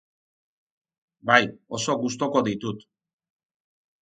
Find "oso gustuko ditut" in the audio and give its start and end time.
1.79-2.89